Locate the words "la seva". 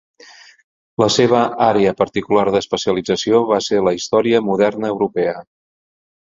1.03-1.41